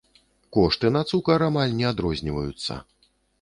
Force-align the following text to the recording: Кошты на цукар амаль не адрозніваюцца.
Кошты 0.55 0.89
на 0.95 1.03
цукар 1.11 1.45
амаль 1.49 1.77
не 1.83 1.87
адрозніваюцца. 1.91 2.81